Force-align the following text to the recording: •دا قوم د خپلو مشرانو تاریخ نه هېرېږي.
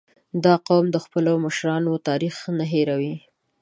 •دا 0.43 0.53
قوم 0.67 0.85
د 0.91 0.97
خپلو 1.05 1.31
مشرانو 1.45 2.03
تاریخ 2.07 2.35
نه 2.57 2.65
هېرېږي. 2.71 3.15